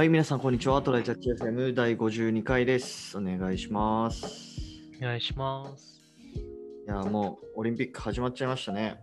[0.00, 0.80] はい、皆さん、こんにちは。
[0.80, 3.18] トライチャッチ FM 第52回です。
[3.18, 4.24] お願いします。
[4.98, 6.00] お願いします。
[6.86, 8.98] いや、もうオリンピック始まっちゃいましたね。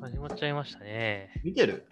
[0.00, 1.30] 始まっちゃいましたね。
[1.44, 1.86] 見てる？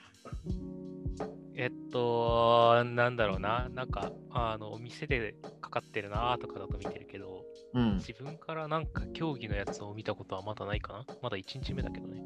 [1.55, 3.69] えっと、なんだろうな。
[3.73, 7.45] なんか、あの、店でかかってるなとかだと見てるけど、
[7.75, 7.99] うん。
[7.99, 11.07] 自分からなんか競技のやつを見たことはまだないかな。
[11.23, 12.21] まだ1日目だけどね。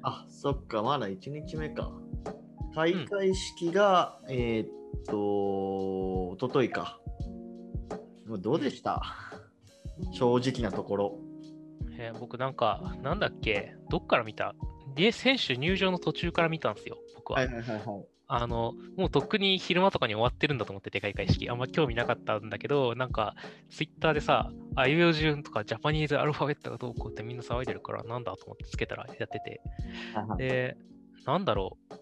[0.00, 1.92] あ、そっか、まだ1日目か。
[2.74, 4.68] 開会式が、えーっ
[5.06, 6.98] と、おとといか。
[8.26, 9.02] もうどうでした？
[10.12, 11.18] 正直なところ。
[11.98, 14.54] えー僕なんか、なんだっけ、どっから見た？
[14.94, 17.38] で、選手入場の途中から見たんですよ、僕は。
[17.38, 17.82] はいはいはい。
[18.26, 21.50] あの、もうとっくに昼間とかに終わってるんだと思ってて、開会式。
[21.50, 23.34] あんま興味なかったんだけど、なんか、
[23.70, 29.60] ツイッターでさ、あいうえお順とかジャパニーズアルファベットがどうこうってみんな騒いでるから、なんだと思ってつけたらやってて。
[30.14, 30.76] はいはいで、
[31.26, 31.94] なんだろう？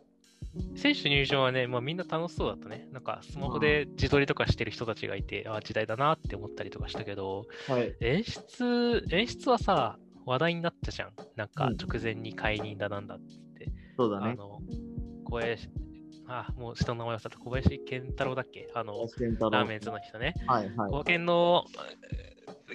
[0.77, 2.87] 選手入場はね、まあ、みんな楽しそうだったね。
[2.93, 7.95] なんか、スマホで自撮りとかしてる人たちがいて、あ時代だなって思ったりとかしたけど、はい。
[8.01, 11.13] 演出、演出はさ、話題になったじゃん。
[11.37, 13.73] なんかうん、直前に解任だなんだっつって。
[13.97, 14.33] そうだね。
[14.33, 14.61] あの、
[15.25, 15.69] 小林、
[16.29, 17.39] あ、もう下の名前忘れた。
[17.39, 18.71] 小林健太郎だっけ？
[18.75, 18.93] あの、
[19.51, 20.35] ラーメンズの人ね。
[20.47, 20.91] はいはい。
[20.91, 21.65] 小馬健の、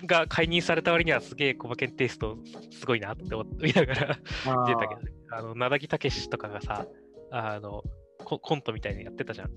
[0.06, 2.38] が解任された割にはすげえ小馬健テイスト
[2.72, 5.12] すごいなって思いながらあ 見てたけどね。
[5.32, 6.86] あの、なだぎたけしとかがさ、
[7.32, 7.84] あの、
[8.24, 9.50] ココントみたいにやってたじゃん。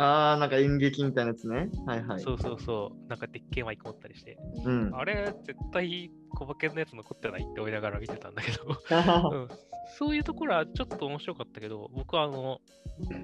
[0.00, 1.70] あー、なんか演劇みたいなやつね。
[1.86, 2.20] はいはい。
[2.20, 3.08] そうそうそう。
[3.08, 4.38] なんかでっけえマイク持ったりして。
[4.64, 4.90] うん。
[4.94, 8.64] あれ、絶対小馬健のやつ残ってないって思いながら見てたんだけど。
[9.32, 9.48] うん、
[9.98, 12.60] そういうところはちょっと面白かったけど、僕はあの、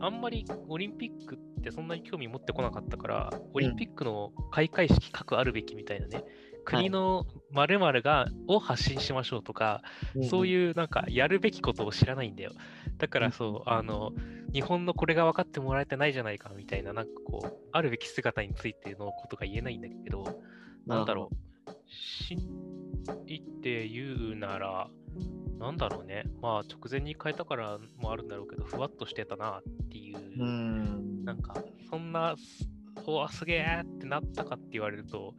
[0.01, 6.25] あんまりオリンピックってそんなに興味持ってこなかったから、オリンピックの開会式各あるべきみたいなね、
[6.65, 9.83] 国の〇〇がを発信しましょうとか、
[10.29, 12.53] そうういうなんかやるべきことを知らないんだよ。
[12.99, 14.13] だからそう、あの、
[14.53, 20.25] 日本のこれが分かってもらえてないじゃないかみたいな、なんかこう、あるべき姿についてのことが言えないんだけど、
[20.87, 21.37] なんだろう。
[21.87, 24.89] 知って言うなら、
[25.59, 26.25] なんだろうね。
[26.43, 30.45] まあ、直前に変えたからもあるんだろうけど、ふわっとしてたなっていう、う。
[30.45, 31.25] うん。
[31.25, 31.55] なんか、
[31.91, 32.35] そんな、
[33.05, 35.35] すおわ、すげえってなったかって言われると、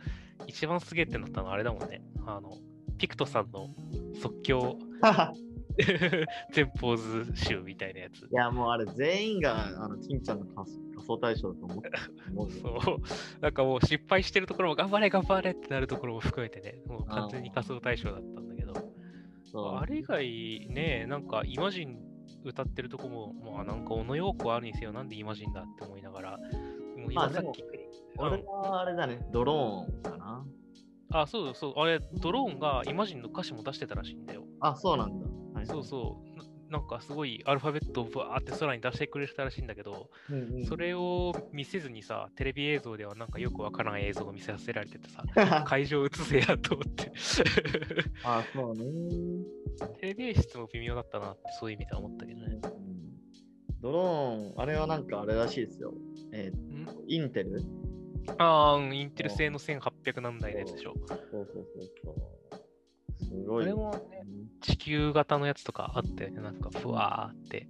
[0.48, 2.02] 一番すげえってなったのはあれだもんね。
[2.26, 2.58] あの、
[2.98, 3.70] ピクトさんの
[4.22, 4.78] 即興
[6.54, 8.28] 全ポーズ集みたいなやつい。
[8.32, 11.92] や、もうあれ全員が、あの、金ちゃんの仮仮想対象だと思って
[12.62, 13.42] そう。
[13.42, 18.74] なんかもう失敗してるところも頑張れ頑張れってなるところも含めてね、もう完全に仮想対象だったんだけど。
[19.78, 21.98] あれ以外ね、なんかイマジン
[22.44, 26.40] 歌ってるとこも、まあなんか小野洋子はあるにせよ、なんでイマジンだって思いながら、
[27.06, 27.64] もうまあでも今さっき、
[28.18, 30.46] 俺はあれだね、ドローンかな。
[31.12, 34.44] あ、そうそう、あれ、ドローンがイマジンの歌詞も出してたらしいんだよ。
[34.60, 35.28] あ、そうなんだ。
[35.54, 36.38] はい、そうそう。
[36.38, 40.66] ななんかすごいアルファベットをバーって空に出してくれてたらしいんだけど、うんうん。
[40.66, 45.24] それを見せずにさ、テレビ映像ではなんかよくわからん映像を見せさせられててさ、
[45.66, 47.12] 会場映せやと思って。
[48.24, 48.84] あ、そうね。
[50.00, 52.60] テレビ演出も微妙だったなってそういう意味では思ったけどね。
[52.64, 52.96] うん
[53.86, 55.94] ドローン、あれはなんかあれらしいですよ。
[56.38, 56.88] えーん？
[57.08, 57.62] インテル？
[58.38, 60.94] ああ、うんインテル製の1800何台のやつでしょ。
[61.08, 61.66] そうそうそう
[62.04, 63.26] そう。
[63.26, 63.64] すごい。
[63.64, 64.26] あれもね、
[64.62, 66.42] 地球型のやつとかあったよね。
[66.42, 67.70] なんかふわーって。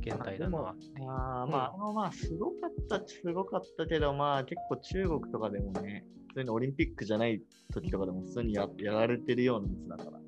[0.00, 7.42] 現代だなってあまあ、まあ、すごかったすごかったけど、まあ結構中国とかでもね、普通にオリンピックじゃない
[7.74, 10.24] 時とかでも普通にややられてるようなやつだからね。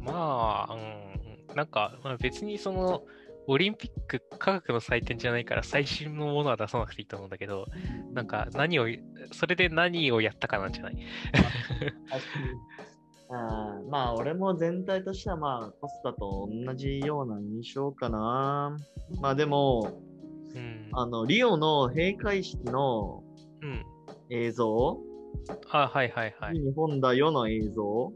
[0.00, 3.04] まあ、うん、なんか、まあ、別にその、
[3.48, 7.66] オリンピック科学の祭典じゃないから最新のものは出さなくていいと思うんだけど、
[8.12, 8.86] なんか何を、
[9.32, 10.96] それで何をやったかなんじゃない？
[13.28, 18.76] あーまあ、俺も全体としてはまあ、コスタと同じような印象かな。
[19.20, 19.90] まあでも、
[20.54, 20.88] うん。
[20.92, 23.24] あの、リオの閉会式の
[23.62, 23.84] うん。
[24.30, 24.98] 映像、
[25.70, 26.54] あ、はいはいはい。
[26.54, 28.12] 日本だよの映像、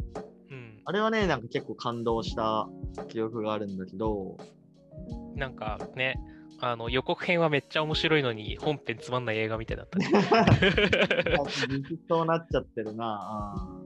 [0.51, 0.81] うん。
[0.85, 2.69] あれはね、なんか結構感動した
[3.09, 4.37] 記憶があるんだけど、
[5.35, 6.21] なんかね、
[6.61, 10.06] あの予告編はめっちゃ面白いのに本編つまんない映画みたいだったね。
[12.09, 13.81] そうなっちゃってるな。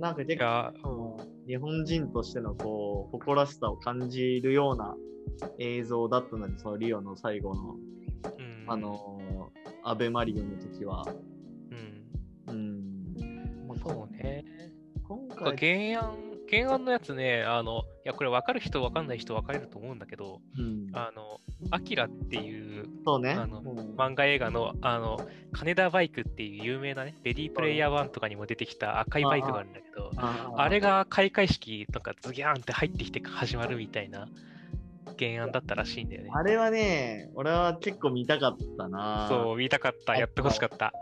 [0.00, 4.94] なんか結構、がうん日本人としてのこう誇らしさを感じるような
[5.58, 11.04] 映像だったのに、そのリオの最後の、うん、あのー、アベマリオの時は。
[12.46, 13.66] うん、うん。
[13.66, 14.44] まあそうね。
[15.08, 23.32] 今回、原案、原案のやつね、あの、いや、これ分かる人、分かんない人分かれると思うんだけど、うん、あの、アキラっていうそうね。
[23.32, 25.20] あのうん漫画映画の、あの、
[25.52, 34.28] 金田バイクっていう有名なね、レディープレイヤー1とかにも出てきた赤いバイクがあるんだけど、ああれが開会式、なんかズギャーンって入ってきて始まるみたいな
[35.18, 36.30] 原案だったらしいんだよね。
[36.32, 39.26] あれはね、俺は結構見たかったな。
[39.28, 40.16] そう、見たかった。
[40.16, 40.92] やってほしかった。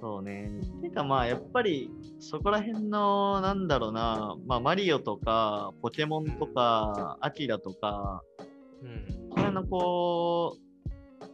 [0.00, 0.50] そうね。
[0.82, 1.90] てかまあ、やっぱり、
[2.20, 8.22] そこら辺の、なんだろうな、まあ、マリオとか、ポケモンとか、アキラとか、
[8.82, 9.30] うん。
[9.30, 10.56] これのこ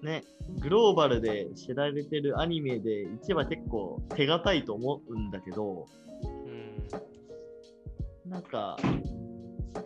[0.03, 0.23] う、ね、
[0.61, 5.87] グローバルで知られてるアニメで一番結構手堅いと思うんだけど、
[8.25, 8.77] うん、なんか、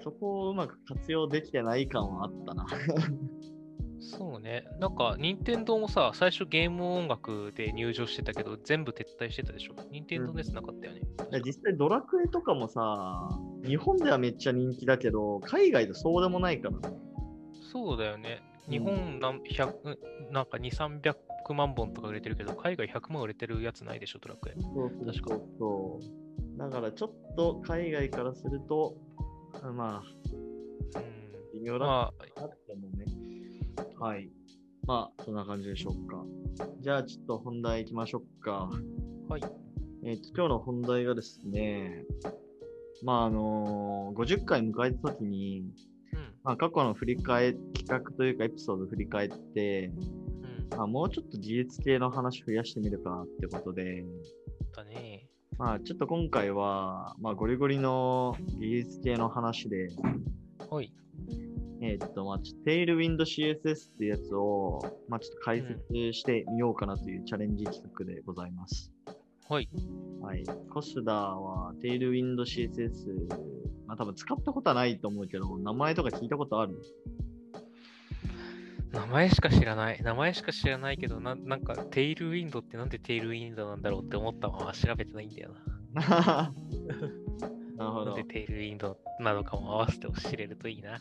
[0.03, 2.67] そこをうまく活用できてない感はあったな。
[4.01, 4.65] そうね。
[4.79, 9.75] なんか、任天堂もさ、最初ゲーム音楽で入場してたけど、全部撤退してたでしょ？
[9.91, 11.01] 任天堂ですなかったよね。
[11.31, 13.29] で実際ドラクエとかもさ、
[13.67, 16.97] 日本ではめっちゃ人気だけど、海外でそうでもないからね。
[17.73, 18.41] そうだよね。
[18.43, 19.97] うん日本なん100
[20.31, 24.55] なんか2、300万本とか売れてるけど、海外100万売れてるやつないでしょ、ドラクエ。
[24.61, 26.01] そうそう確かそ
[26.55, 26.59] う。
[26.59, 28.95] だからちょっと海外からすると、
[29.75, 31.19] まあ、うん。
[31.55, 32.27] 微妙だっ
[32.67, 33.07] て思うね。
[34.01, 34.31] はい。
[34.87, 36.25] まあ、そんな感じでしょうか。
[36.81, 38.71] じゃあ、ちょっと本題行きましょうか。
[39.29, 39.43] あ、はい。
[40.05, 42.05] えっと、今日の本題がですね、
[43.03, 45.65] まあ、あのー50回迎えたときに、
[46.13, 46.35] うん。
[46.45, 49.93] まあ、過去の振り返企画というかエピソード振り返って、
[50.71, 50.79] うん。
[50.79, 54.05] まあ、もうちょっと事実系の話増やしてみるかってことで、
[54.75, 55.29] だね。
[55.59, 59.89] まあ、ちょっと今回は、まあ、ゴリゴリの技術系の話で、
[60.71, 60.93] はい。
[61.81, 68.93] えーっと、まあ、ちょっとテールウィンド CSS っていうやつを、まあ、ちょっと解説してみようかなというチャレンジ企画でございます。
[69.49, 69.69] はい。
[70.21, 70.45] はい。
[70.71, 73.29] コスダはテールウィンド CSS、
[73.87, 76.75] まあ、多分使ったことはないと思うけど、名前とか聞いたことある？
[78.93, 80.03] 名前しか知らない。
[80.03, 85.55] 名前しか知らないけど、ななんか、テイルウィンドってなんでテイルウィンドなんだろうって思ったまま調べてないんだよ
[85.93, 86.53] な。
[87.79, 88.15] なるほど。
[88.25, 91.01] テイルウィンドなのかも合わせて知れるといいな。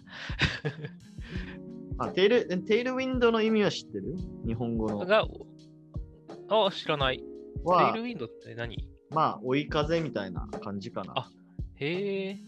[1.98, 4.16] あテール、えテールウィンドの意味は知ってる？
[4.46, 5.06] 日本語の。
[5.06, 5.26] が、
[6.50, 7.18] あ、知らない。
[7.18, 7.26] テイ
[7.64, 8.88] はルウ、ィンドって何？
[9.10, 11.14] まあ、追い風みたいな感じかな。
[11.16, 11.32] あ
[11.78, 12.40] へえ。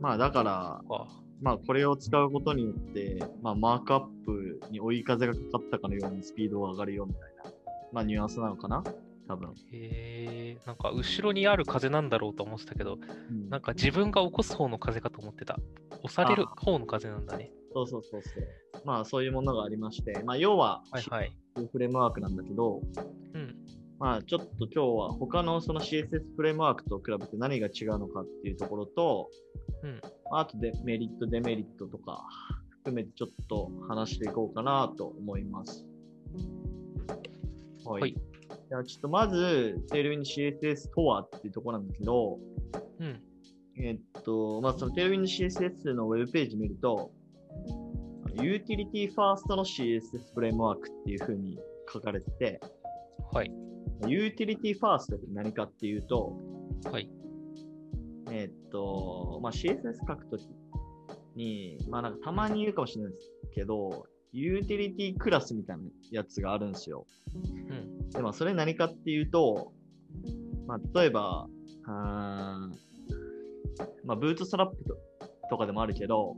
[0.00, 1.06] まあ、だから、あ
[1.40, 7.50] まあ、これを使うことによって、まあ、マークアップに追い風がかかったかのようにスピードが上がるよみたいな、
[7.92, 8.84] まあ、ニュアンスなのかな？
[9.30, 9.54] 多分。
[9.72, 10.58] へえ。
[10.66, 12.98] なんか、後ろにある風なんだろうと思ってたけど、
[13.30, 15.58] うんなんか自分が起こす方の風かと思ってた。
[16.02, 17.52] 押される方の風なんだね。
[17.72, 18.82] そうそうそうそう。
[18.84, 21.32] まあ、そういうものがありまして、まあ、要は、はいはい。
[21.70, 22.80] フレームワークなんだけど、
[23.34, 23.56] うん。
[24.00, 29.30] まあ、ちょっと今日は他のその CSS フレームワークと比べて何が違うのかっていうところと、
[29.82, 30.00] うん。
[30.30, 32.26] まああとでメリット、デメリットとか
[32.70, 35.84] 含めてちょっと話していこうかなと思います。
[37.84, 38.00] はい。
[38.00, 38.29] はい
[38.70, 42.38] じゃあちょっとまず、テールウィンド CSS とはっていうところなんだけど、
[43.00, 43.20] うん。
[43.76, 47.10] えっと、まあそのテールウィンド CSS のウェブページ見ると、
[48.40, 51.58] utility-first の CSS フレームワークっていう風に
[51.92, 52.60] 書かれてて、
[53.32, 53.50] はい。
[54.06, 56.36] utility-first って何かっていうと、
[56.92, 57.10] はい。
[58.30, 60.46] えっと、まあ、CSS 書くとき
[61.34, 65.82] に、まあなんかたまに言うかもしれないですけど、ユーティリティクラスみたいな
[66.12, 67.04] やつがあるんですよ。
[68.10, 68.16] うん。
[68.16, 69.72] で、まあそれ何かっていうと、
[70.66, 71.46] まあ例えば、
[71.86, 72.90] あー
[74.04, 74.96] まあブートストラップと
[75.50, 76.36] とかでもあるけど、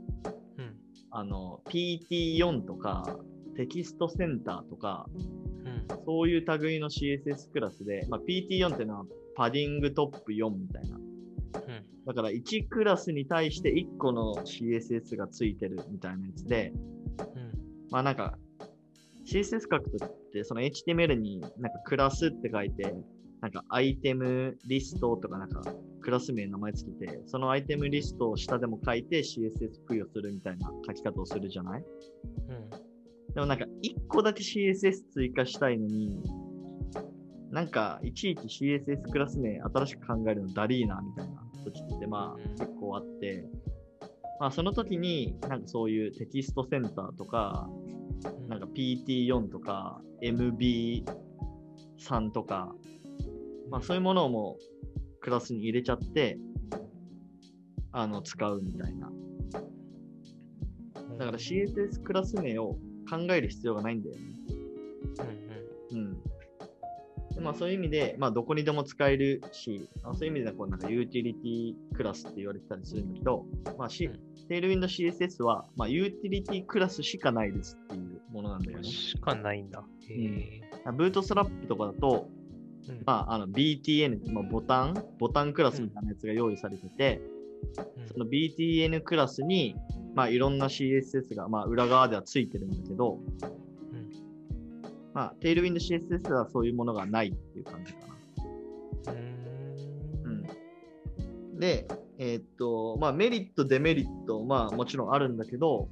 [0.57, 0.75] うん。
[1.11, 3.19] あの、PT4 とか、
[3.55, 5.05] テキストセンターとか、
[5.63, 5.87] うん。
[6.05, 10.97] そういう類の CSS クラスで、まあ PT4 っていうのはパディングトップ4みたいな。
[10.97, 11.03] うん。
[12.05, 17.51] だから1クラスに対して1個の CSS がついてるみたいなやつで、うん。
[17.91, 18.37] まあなんか
[19.25, 22.95] CSS 書くとその HTML になんかクラスって書いて、
[23.41, 25.61] なんかアイテムリストとかなんか
[26.01, 31.83] クラス名名前つけて、そのアイテムリストを下でも書いて CSS 付与するみたいな書き方をするじゃない？
[31.83, 31.83] う
[32.53, 32.69] ん。
[33.33, 36.21] でもなんか1個だけ CSS 追加したいのに、
[37.51, 43.45] なんかいちいち CSS クラス名新しく考えるのダリーなみたいな時ってまうんあ結構あって、
[44.39, 47.69] まあその時になんかそういうテキストセンターとか、
[48.47, 52.73] なんか PT4 とか MB3 とか、
[53.69, 56.37] まあそういうものをもうクラスに入れちゃって、
[57.91, 59.11] あの使うみたいな。
[61.17, 62.75] だから CSS クラス名を
[63.09, 64.21] 考える必要がないんだよね。
[65.91, 66.17] うん
[67.41, 73.45] まあそういう意味で、まあどこにでも使えるし、まあ、そういう意味ではこうなんかユーティリティクラスって言われてたりするんだけど、
[73.77, 74.19] まあ、C うん。
[74.47, 78.83] テールウィンド CSS は、まあ、ユーティリティクラスしかないですっていうものなんだよね。
[78.83, 79.83] しかないんだ。
[80.09, 80.61] へえ。
[80.91, 82.27] ブートストラップとかだと、
[82.89, 87.33] うんまあ、あの BTN、まあ、ボタン、ボタンクラスみたいなやつが用意されてて、うん
[88.11, 89.75] その BTN クラスに、
[90.15, 93.19] まあ、いろんな CSS が、まあ、裏側ではついてるんだけど、
[93.91, 94.11] うん
[95.13, 97.99] まあ、テールウィンド CSS はそういうものがないっていう感じか
[99.07, 99.13] な。
[100.25, 101.87] うん、で、
[102.17, 105.87] えーっと、まあ、メリット、デメリット、まあ、もちろんあるんだけど、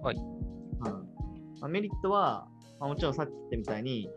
[0.00, 1.13] はいうん
[1.64, 2.46] まあ、メリットは、
[2.78, 4.10] まあ、もちろんさっき言ったみたいに、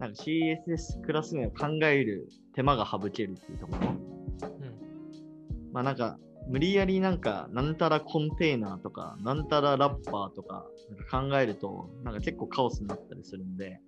[0.00, 3.90] なんか CSS クラス名を考える手間が省けるっていうところ。
[3.90, 5.72] うん。
[5.72, 13.80] まあなんか、無理やりなんか、なんたらコンテーナーとか、なんたらラッパーとかなんか考えると、なんか結構カオスになったりするんで、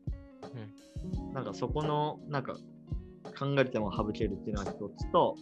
[1.34, 2.54] なんかそこの、なんか、
[3.36, 5.34] 考える手間を省けるっていうのが一つと、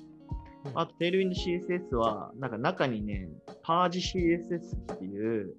[0.64, 0.78] うん。
[0.78, 3.28] あと、テールウィンド CSS は、なんか中にね、
[3.62, 5.54] パージ CSS っていう、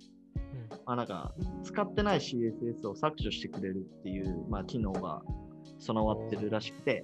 [0.85, 5.21] まあなんか、使ってない CSS を削除してくれるっていう、まあ機能が
[5.79, 7.03] 備わってるらしくて、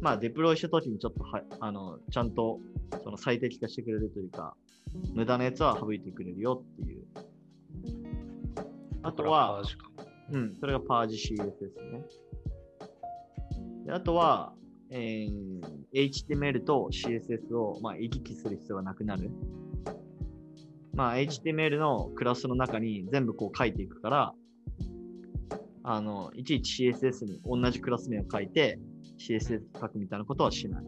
[0.00, 2.60] まあデプロイしたときにちょっとは、あの、ちゃんと
[3.02, 4.56] その最適化してくれるというか、
[5.14, 7.04] 無駄なやつは省いてくれるよっていう。
[9.02, 9.62] あとは、
[10.30, 11.42] うん、それがパージ CSS
[11.92, 12.04] ね。
[13.86, 14.52] であとは、
[14.90, 19.30] えー HTML と CSS を、まあ、行き来する必要がなくなる。
[20.98, 24.32] まあ、HTML のクラスの中に全部こう書いていくから、
[25.84, 28.80] あの、いちいち CSS に同じクラス名を書いて、
[29.16, 30.84] CSS 書くみたいなことはしない。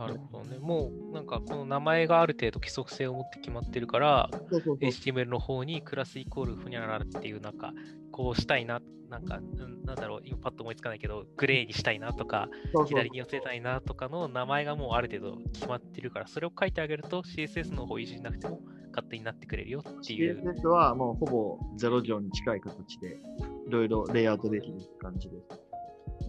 [0.00, 0.58] なるほどね。
[0.58, 7.74] もうなんかこの名前がある程度規則性を持って決まってるから、そうそう HTML の方にクラスイコールふにゃららっていうなんか
[8.10, 8.80] こうしたいな、
[9.10, 12.48] なんかうんなんだろう、今パッと思いつかないけど、グレーにしたいなとか、
[12.86, 18.60] 左に寄せたいなとかの名前がもうある程度決まってるから、それを書いてあげると CSS の方いじんなくても
[18.92, 20.42] 勝手になってくれるよっていう。
[20.42, 23.20] CSS はもうほぼ0乗に近い形で、
[23.66, 25.69] いろいろレイアウトできる感じです。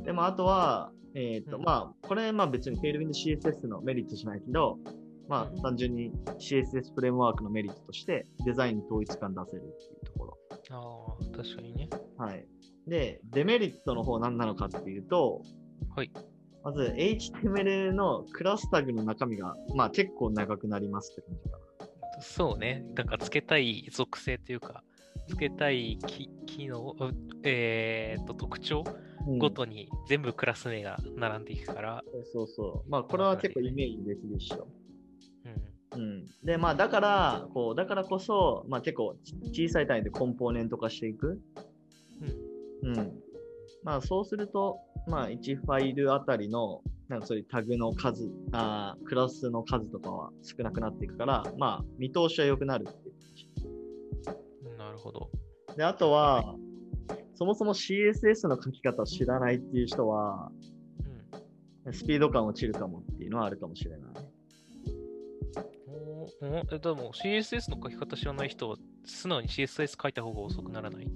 [0.03, 4.77] でもあとは、えっ、と、うんまあ、これまあ別に Tailwind CSS のメリットじゃないけど、
[5.27, 10.37] まうんあ単純に CSS フレームワークのメリットとしてデザインに統一感出せるっていうところ。
[10.71, 11.89] ああ、確かにね。
[12.17, 12.45] はい。
[12.87, 15.41] で、デメリットの方何なのかっていうと、
[15.95, 16.11] はい。
[16.63, 22.21] まず HTML のクラスタグの中身が、まあ結構長くなりますって感じかな。
[22.21, 22.85] そうね。
[22.95, 24.83] なんか付けたい属性というか、
[25.27, 27.11] 付けたい機機能、う
[27.43, 32.89] えー、と特徴うんごとに全部クラス名が並んでいくから、そうそうそう。
[32.89, 34.67] まあこれは結構イメージできるっしょ。
[35.93, 41.41] うん、うん、で、まあ、だから、こう、だからこそ、まあ、結構ち小さい単位でコンポーネント化していく。
[42.83, 43.21] うん。
[43.83, 53.15] まあ、そうすると、まあ、1ファイルあたりの、なんかそういうタグの数、あークラスの数とかは少なくなっていくから、まあ、見通しは良くなるっていう
[54.71, 55.19] うん、なるほど。
[55.19, 55.29] 感
[55.71, 55.77] じ。
[55.77, 56.55] で、あとは、
[57.41, 60.51] そもそも CSS の書き方を知らないっていう人は、
[61.85, 63.99] うんスピード感落ちるかもっていうのはあるかもしれない。
[65.87, 71.07] おーおえでも CSS の書き方知らない人は素直に CSS 書いた方が遅くならない？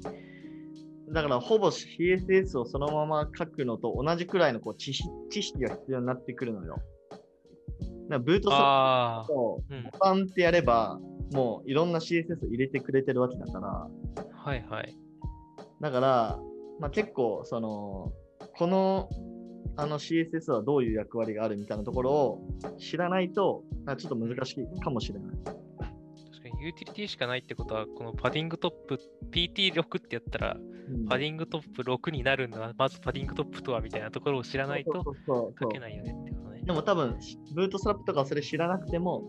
[1.12, 6.78] だから、ほぼ CSS をそのまま書くのと同じくらいのこう知識知識が必要になってくるのよ。
[7.12, 7.24] だか
[8.10, 9.84] らブートストラッああプ、とうん。
[9.84, 11.00] ボタンってやれば、
[11.32, 13.88] もういろんな CSS を入れてくれてるわけだから、
[14.36, 14.98] はいはい。
[15.82, 16.40] だから、
[16.80, 18.12] まあ、結構、その、
[18.58, 19.10] この
[19.78, 22.48] あの CSS はどういう役割があるみたいなところを
[22.80, 25.38] 知らないと、あちょっと難しいかもしれない。
[25.44, 25.54] 確
[26.44, 29.00] かにユーティリティしかないってことは、このパディングトップ
[29.32, 30.76] PT6 ってやったら、うん
[31.08, 35.04] パディングトップ6になるんだな、まずパディングトップとはみたいなところを知らないと
[35.60, 36.62] 書けないよねってことね。
[36.64, 37.18] でも多分、
[37.56, 39.24] ブートストラップとかそれ知らなくても、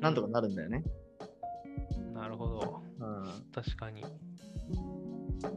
[0.00, 0.82] なんとかなるんだよね。
[2.12, 2.82] なるほど。
[2.98, 4.04] う確かに。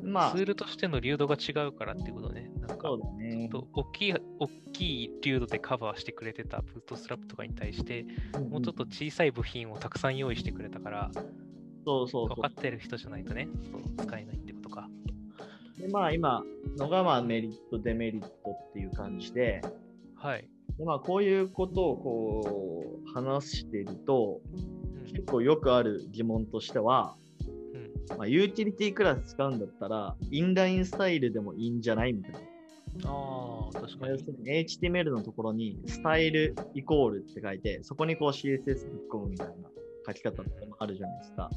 [0.03, 2.51] ん、まあツ、ールとしての流度が違うからってことね。
[2.59, 3.49] なんかそう、だね。
[3.49, 8.05] と大きい、大きい流度でカバーしてくれてたブートストラップとかに対して、
[8.49, 11.11] もうちょっと小さい部品をたくさん用意してくれたから、
[11.85, 14.89] そうそう分かってる人じゃないとね、そう使えないってことか。
[15.77, 16.43] で、まあ今
[16.77, 19.61] のがまあメリット、デメリットっていう感じで、
[20.15, 20.47] はい。
[20.77, 24.79] でまあこういうことをこう話していると、うん
[25.11, 27.28] 結構よくある疑問としては、うん
[28.17, 32.13] まあ、ユーティリティクラス使うんだったら、インラインスタイルでもいいんじゃない？
[32.13, 32.39] みたいな。
[33.05, 34.11] ああ、確かに。
[34.11, 38.75] 要するに HTML のところにスタイルイコールって書いて、そこにこう CSS ぶっ
[39.11, 39.53] 込むみたいな
[40.07, 41.49] 書き方ってあるじゃないですか。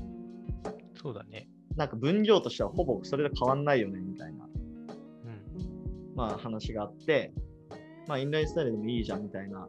[1.01, 1.49] そうだね。
[1.77, 6.15] なんか分量としてはほぼそれで変わんないよねみたいな、うん。
[6.15, 7.33] まあ話があって、
[8.07, 9.67] まあインラインスタイルでもいいじゃんみたいな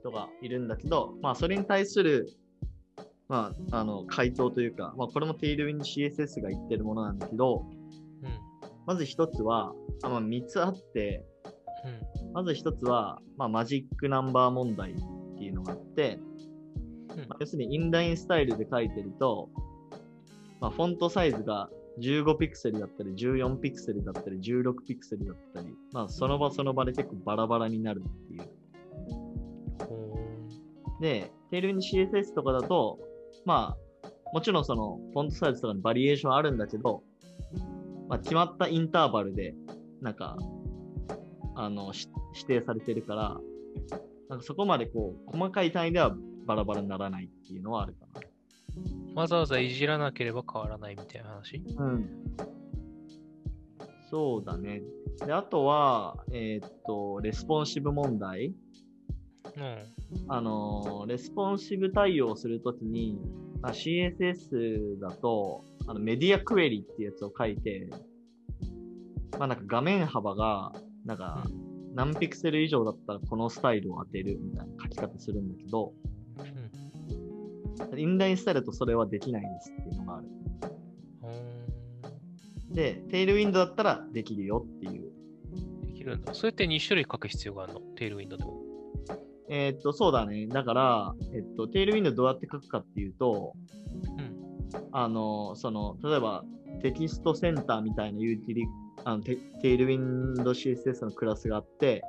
[0.00, 2.28] 人がいるんだけど、まあそれに対する、
[3.28, 7.64] まあ、あの回答というか、まあこれも Tailwind CSS が言ってるものなんだけど、
[8.22, 8.40] うん。
[8.86, 11.24] まず一つは、あまあ、3つあって、
[12.24, 12.32] うん。
[12.32, 14.94] まず一つは、まあ、マジックナンバー問題っ
[15.38, 19.48] ていうのがあって、うんまあ要するにインラインスタイルで書いてると、
[20.60, 21.68] まあ、フォントサイズが
[22.00, 28.42] 15ピクセルだったり、14ピクセルだったり、16ピクセルだったり、まあ、その場その場で結構バラバラになるっていう。
[29.86, 30.18] ほ
[31.00, 32.98] で、テールウィンド CSS とかだと、
[33.44, 37.02] まあ、もちろんそのフォントサイズとかにバリエーションあるんだけど、
[38.08, 39.54] まあ、決まったインターバルで、
[40.00, 40.36] なんか、
[41.54, 43.40] あの、し指定されてるから、
[44.28, 46.14] なんかそこまでこう、細かい単位では
[46.46, 48.06] バラバラにならないっていうのはあるか
[49.14, 51.60] うわざわざいじらなければ変わらないみたいな話？
[51.60, 51.84] な。
[51.84, 52.08] うん。
[54.10, 54.82] そうだね。
[55.24, 58.52] で、あとは、えーっと、レスポンシブ問題。
[59.56, 60.24] うん。
[60.28, 63.18] あの、レスポンシブ対応するときに、
[63.60, 67.90] まあ、CSS だと、あのメディアクエリっていうやつを書いて、
[69.38, 70.72] まあなんか画面幅が、
[71.04, 71.46] なんか
[71.94, 75.92] 何ピクセル以上だったらこのスタイルを当てるみたいな書き方するんだけど、
[77.92, 77.98] うん。
[77.98, 80.26] インラインスタイルだとそれはできないんですっていうのがある。
[81.20, 81.28] ほ
[82.70, 85.12] で、 Tailwind だったらできるよっていう。
[85.86, 86.34] できるんだ。
[86.34, 87.80] それって2種類書く必要があるの？
[87.96, 88.63] テールウィンドでも。
[89.48, 90.46] えーっと、そうだね。
[90.46, 93.52] だから、えっと、テールウィンドどうやって書くかっていうと、
[94.18, 94.34] うん。
[94.92, 96.44] あの、その、例えば
[96.82, 98.66] テキストセンターみたいなユーティリ、
[99.04, 102.02] あのテテールウィンド CSS のクラスがあって、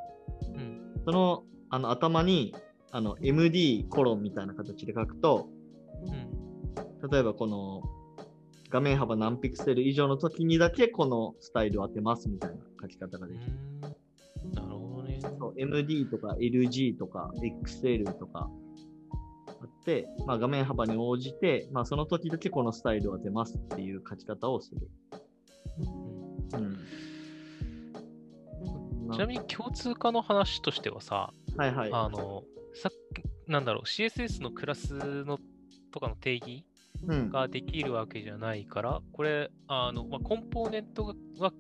[0.56, 1.02] うん。
[1.06, 2.56] そのあの頭に
[2.92, 5.50] あの MD コロンみたいな形で書くと、
[6.06, 7.10] うん。
[7.10, 7.82] 例えばこの
[8.70, 13.65] 画面幅何ピクセル以上の時にだけこのスタイルを当てますみたいな書き方ができる。
[15.58, 17.32] MD とか LG とか
[17.64, 18.50] XL とか
[19.48, 24.90] あって、まあ、画面幅に応じて、まあ、その時だけこのスタイルを当てますっていう書き方をする。
[26.54, 26.66] うん
[29.08, 29.12] うん。
[29.12, 31.90] ちなみに共通化の話としてはさ、はいはい。
[31.94, 32.44] あの、
[32.74, 34.94] さっき、なんだろう、CSS のクラス
[35.26, 35.40] の
[35.92, 36.66] とかの定義
[37.08, 41.52] うん、ができるわけじゃないから、これ、あの、まあ、コンポーネントがが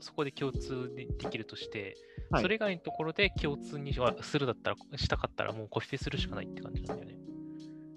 [0.00, 1.96] そこで共通でできるとして、
[2.32, 7.18] はいそれ以外のところで共通にはするだったら、したかったらもうコピペするしかないって感じなんだよね。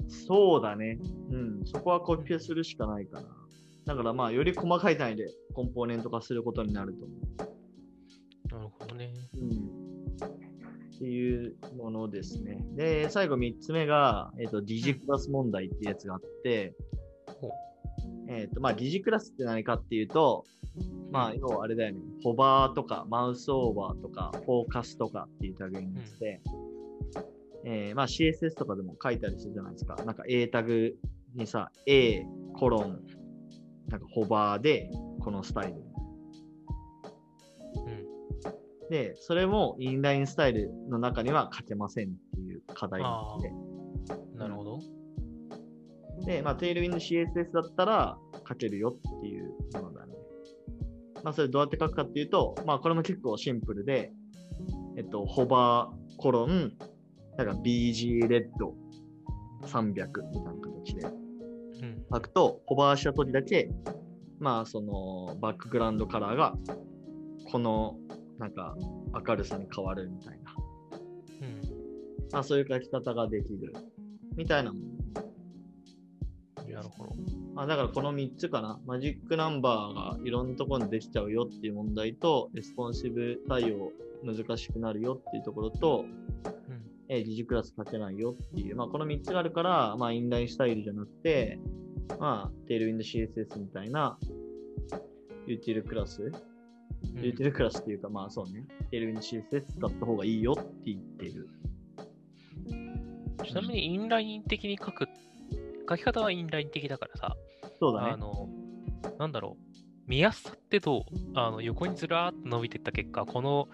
[0.10, 1.00] そうだね。
[1.32, 1.62] うん。
[1.66, 3.28] そこはコピペするしかないかな。
[3.86, 7.16] だからまあ、より細かい単位でコンポーネント化することになると思
[8.52, 9.14] なるほどね。
[9.36, 9.40] う。
[9.40, 9.86] うん。
[10.96, 12.58] っていうものですね。
[12.76, 16.74] で、最後3つ目が、えっ、と、疑似クラス問題っていうやつがあって、
[18.28, 20.46] えっ、と、まあ、疑似クラスって何かっていうと、
[21.16, 22.02] まあ、要はあれだよね。
[22.24, 26.42] ホバーとか、マウスオーバーとか、フォーカスとかっていう類にして、
[27.64, 29.96] えーまあ CSS とかでも書いたりするじゃないですか。
[30.06, 30.96] なんか A タグ
[31.34, 33.00] にさ、A コロン、
[33.88, 35.76] なんかホバーで、このスタイル。
[37.76, 38.90] うん。
[38.90, 43.52] で、それもインラインスタイルの中には書けませんっていう課題があって。
[44.38, 44.80] なるほど。
[46.26, 50.14] で、まあ、テールウィンド CSS だったら書けるよっていうものだね。
[51.26, 54.12] まあ、それどうやって書くかっていうと、まあ、これも結構シンプルで、
[54.96, 56.72] えっと、ホバーコロン、
[57.36, 58.76] なんか BG レッド
[59.68, 61.02] 300みたいな形で
[61.82, 62.06] うん。
[62.14, 63.72] 書くと、ホバーした時だけ、
[64.40, 66.54] まあ、その、バックグラウンドカラーが、
[67.52, 67.98] この、
[68.38, 68.76] なんか、
[69.28, 70.54] 明るさに変わるみたいな。
[71.42, 71.62] うん。
[72.32, 73.74] まあ、そういう書き方ができる。
[74.36, 74.86] みたいなもの。
[76.72, 77.12] なるほど。
[77.56, 78.80] まあ、だからこの3つかな。
[78.86, 83.92] マジックナンバーがいろんなところにできちゃうよっていう問題と、レスポンシブ対応
[84.24, 86.86] 難しくなるよっていうところと、うん。
[87.08, 91.60] えー、疑似クラス書けないよっていう、まあ、この3つがあるから、まあ、インラインスタイルじゃなくて、
[92.20, 94.18] まあ、 Tailwind CSS みたいな、
[95.48, 96.56] ユーティリティクラス、うん
[97.14, 101.50] ユーティルクラスっていうか、まあそうね、テールウィンド CSS 使った方がいいよって言ってる。
[103.46, 105.08] ちなみにインライン的に書く、
[105.88, 107.36] 書き方はインライン的だからさ、
[107.80, 108.12] そうだね。
[108.12, 108.50] あの、
[109.18, 109.76] なんだろう、
[110.08, 111.04] 見やすさってどう
[111.36, 113.68] あの横にずらーっと伸びていった結果、この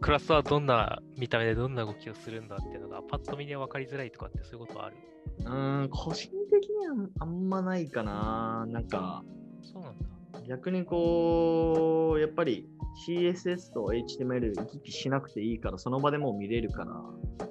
[0.00, 4.96] クラスはどんな見た目でどんな動きをするんだっていうのが、パッと見で分かりづらいとかってそういうことはある
[5.40, 8.66] うーん、個人的にはあんまないかな。
[8.68, 9.24] なんか、
[9.62, 10.04] そうなんだ。
[10.48, 12.68] 逆にこう、やっぱり
[13.06, 17.46] CSS と HTML 行き来しなくていいから、その場でもう見れるから、うんうん。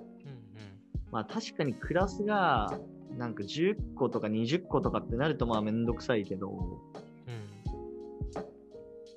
[1.11, 2.79] まあ確かにクラスが
[3.17, 6.81] なんか10個とか20個とかってなるとまあめんどくさいけど、こ
[7.27, 8.41] うん。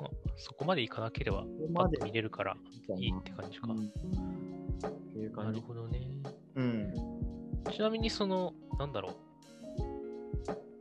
[0.00, 2.56] まあ、そこまでいかなければ、こパッまでと見れるから
[2.88, 3.68] いないいって感じか。
[3.68, 3.90] うん
[4.86, 5.60] っていうな感じ。
[5.60, 6.00] るほどね。
[6.56, 6.92] うん。
[7.72, 9.14] ちなみにその、なんだろう。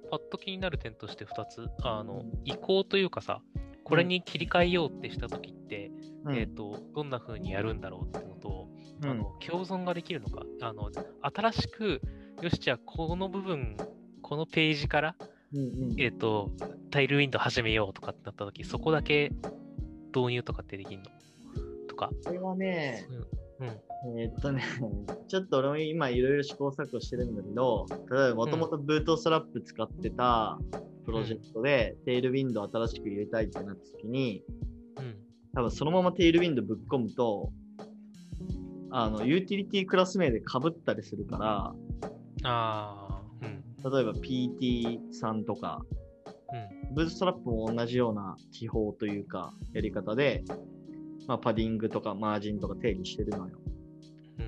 [0.09, 1.67] パッと気になる点として2つ。
[1.83, 3.41] あの、移行というかさ、
[3.83, 5.91] これに切り替えようってしたときって、
[6.25, 8.67] うんえっ、と、どんな風にやるんだろうってのと、
[9.03, 10.45] うんあの共存ができるのか。
[10.61, 10.89] あの
[11.21, 12.01] 新しく、
[12.43, 13.77] よし、じゃあこの部分、
[14.21, 15.15] このページから、
[15.53, 15.61] うんう
[15.95, 16.51] んえっ、と、
[16.91, 19.31] タイルウィンドウ始めようとかってなったとき、そこだけ
[20.13, 21.05] 導入とかってできるの？
[21.87, 22.09] とか。
[22.25, 23.07] これはね、
[23.61, 24.19] うん。
[24.19, 24.61] えーっとね、
[25.29, 30.59] ちょっと俺も今いろいろ試行錯誤してるんだけど、例えばもともとブートストラップ使ってた
[31.05, 34.43] プロジェクトで、テールウィンドウ新しく入れたいってなった時に、
[34.97, 35.15] うん。
[35.53, 37.53] 多分そのままテールウィンドウぶっ込むと、
[38.91, 41.73] あの、ユーティリティクラス名で被ったりするから、
[42.43, 43.91] ああ、うん。
[43.91, 45.81] 例えば PT3 とか、
[46.53, 46.95] うん。
[46.95, 50.43] ブートストラップも同じような記法というか、やり方で、
[51.27, 53.57] まあ、パディングとかマージンとか定義してるのよ。
[54.39, 54.45] うん。
[54.45, 54.47] う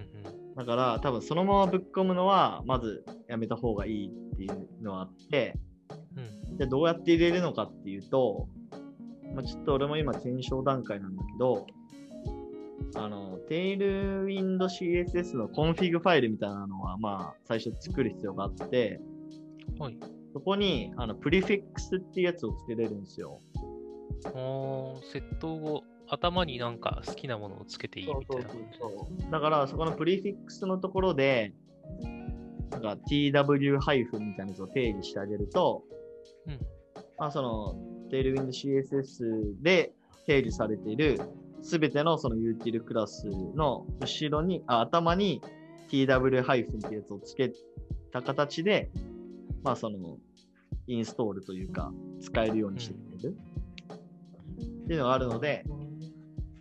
[0.51, 0.55] ん。
[0.55, 5.55] だから、多分そのままぶっ込むのは、まずやめた方がいいっていうのはあって、
[6.15, 6.58] うん。
[6.58, 8.47] じゃあどうやって入れるのかっていうと、
[9.34, 11.67] まあ、ちょっと俺も今検証段階なんだけど、
[12.95, 19.02] あの、テイルウィンド CSS のコンフィグファイルみたいなのは、まあ、最初作る必要があって、
[19.80, 19.98] はい。
[20.34, 23.39] そこに、あの、 prefix っていうやつをつけれるんですよ。
[24.34, 28.50] おー、窃盗後、頭になんか好きなものをつけていいみたいな。
[28.80, 31.54] そうだから、そこのプリフィックスのところで、
[32.71, 35.84] なんか tw- ハイフンみたいなやつを定義してあげると、
[36.48, 36.60] うん。
[37.17, 37.76] まあ、その、
[38.10, 39.93] テールウィンド CSS で
[40.26, 41.19] 定義されている
[41.65, 45.41] すべてのそのユーティルクラスの後ろに、あ頭に
[45.89, 47.51] tw- ハイフンってやつをつけ
[48.13, 48.91] た形で、
[49.63, 50.19] まあその、
[50.86, 53.38] インストールというか、使えるようにしてくれる、
[54.84, 55.65] っていうのがあるので、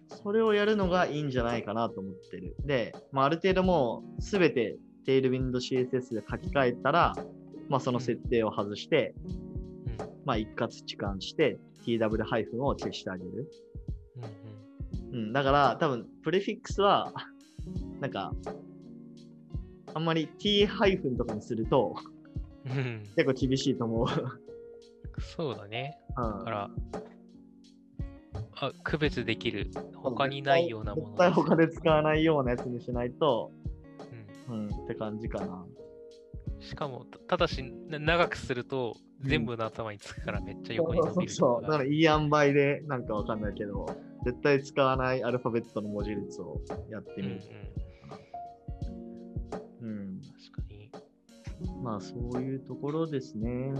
[0.09, 2.57] それをやるのがいいんじゃないかなと思ってる。
[2.64, 7.14] で、まあある程度もうすべてテールウィンド CSS で書き換えたら、
[7.69, 9.55] まあその設定を外して、うん。
[10.25, 13.51] まあ、一括置換して tw ハイフンを消してあげる。
[15.14, 15.20] うん。
[15.20, 17.12] うん、だから多分プレフィックスは、
[18.00, 18.33] なんか、
[19.94, 21.94] あんまり t ハイフンとかにすると
[22.66, 22.72] うん。
[22.72, 23.03] うん。
[23.16, 24.07] 結構厳しいと思う。
[25.37, 25.98] そうだね。
[26.16, 26.70] うんだから、
[28.57, 33.50] あ、区別できる、他にないようなもの絶対他で使わないようなやつにしないと、
[34.48, 34.66] うん。
[34.66, 35.64] うん、って感じかな。
[36.64, 41.62] しかも、たただし、な長くすると、全部の頭につくからめっちゃ横に伸びるとそうそう。
[41.62, 43.87] だかがからいい塩梅でなんかわかんないけど、
[44.24, 47.40] 絶対使わないアルファベットの文字列をやってうんうんみる。。
[49.83, 50.90] うん確かに。
[51.83, 53.72] まあそういうところですね。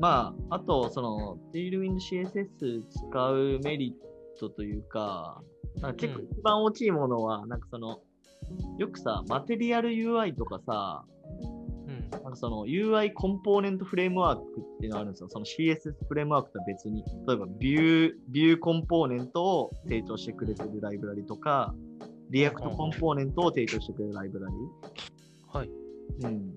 [0.00, 5.42] まあ、あと、その、Tailwind CSS 使うメリットというか、
[5.80, 8.00] か結構うん一番大きいものは、なんかその、
[8.78, 11.04] よくさ、マテリアル UI とかさ、
[12.12, 12.22] うん。
[12.22, 15.28] なんかその UI コンポーネントフレームワークっていうのがあるんですよ。
[15.30, 21.74] その CSS フレームワークとは別に、例えばビュー、ビューコンポーネントを提供してくれてるライブラリとか、
[22.30, 24.54] リアクトコンポーネントを提供してくれるライブラリ。
[25.52, 25.70] はい。
[26.22, 26.52] うん、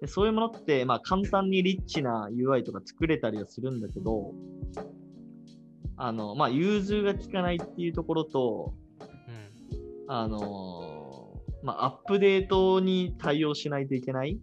[0.00, 4.34] でそういうものって、まあ、簡単にリッチな UI とか作れたりはするんだけど、
[5.96, 10.04] あの、まあ、融通が効かないっていうところと、うん。
[10.06, 10.98] あのー
[11.62, 14.38] まあ、アップデートに対応しないといけない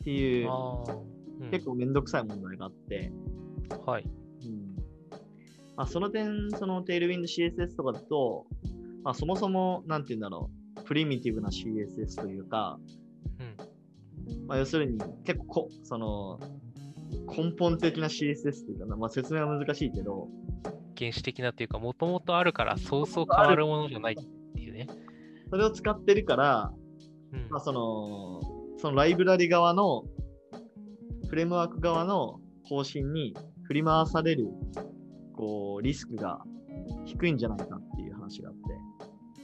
[0.00, 0.48] っていう。
[0.48, 1.10] うん
[1.50, 3.10] 結構めんどくさい問題があって、
[3.86, 4.04] はい。
[4.44, 4.76] うん
[5.76, 8.46] まあ、その点、その Tailwind CSS とかだと、
[9.02, 12.78] まあ、そもそも、なんて言うんだろう、プリミティブな CSS というか、
[13.38, 14.46] うん。
[14.46, 16.38] まあ、要するに結構こ、その、
[17.34, 20.28] 根本的な CSS というかな、まあ、説明は難しいけど、
[20.98, 24.86] 原始的なっていうか、もともとあるから、そうそう変わるものじゃないっていうね。
[25.48, 26.72] それを使ってるから、
[27.32, 30.04] うんまあ、その、そのライブラリ側の、
[31.28, 34.46] フレームワーク側の方針に振り回される、
[35.36, 36.40] こう、リスクが
[37.04, 38.54] 低いんじゃないかっていう話があっ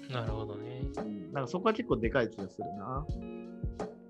[0.08, 0.80] て、なるほどね。
[0.98, 3.06] うん、なんかそこは結構でかい気がするな。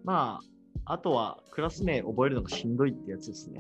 [0.05, 0.41] ま
[0.85, 3.59] あ、あとはクラス名覚えるのがしんどいってやつですね。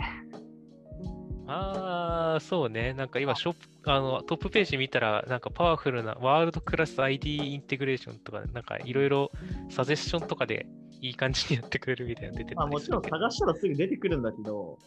[1.49, 2.93] ああ、そうね。
[2.93, 9.31] なんか今、ショップ、あの、トップページ見たら、なんかパワフルなワールドクラス ID インテグレーションとか、なんかいろいろ
[9.71, 10.67] サジェスションとかで
[11.01, 14.79] いい感じにやってくれるみたいなの出てまあたもちろん探したらすぐ出てくるんだけど、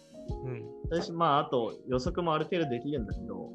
[0.44, 0.64] うん。
[0.90, 3.52] 私、まあ、あと予測もある程度できるんだけど、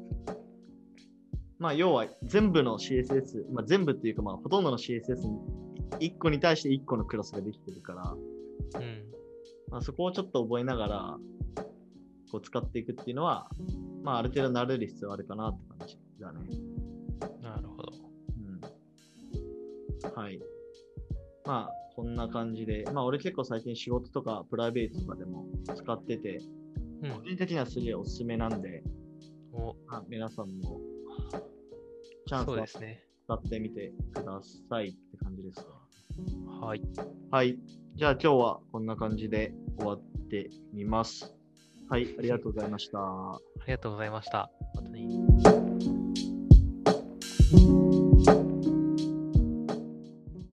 [1.57, 5.27] まあ、要は全部の CSS、まあ、全部っていうか、まあ、ほとんどの CSS
[5.99, 9.03] に1個に対して1個のクラスができてるから、うん。
[9.69, 11.17] まあ、そこをちょっと覚えながら、
[12.31, 13.49] こう使っていくっていうのは、
[14.03, 16.39] まあ、ある程度慣れる必要あるかなって感じだね。
[17.41, 17.91] なるほど。
[20.05, 20.21] うん。
[20.21, 20.39] はい。
[21.45, 26.39] まあ、こんな感じで、まあ、俺結構最近仕事とかプライベートとかでも使ってて、
[27.01, 27.21] うん個。
[27.23, 28.83] 人的にはすげえおすすめなんで、
[29.53, 30.81] おまあ、皆さんも
[32.27, 33.03] チャンスはそうですね。
[33.25, 35.59] 使ってみてくださいって感じです
[36.59, 36.67] わ。
[36.67, 36.81] はい。
[37.31, 37.57] はい。
[37.95, 41.33] じゃあ今日はこんな感じで終わってみます。
[41.89, 42.99] はい、ありがとうございました。
[42.99, 44.51] ありがとうございました。
[44.75, 45.64] またね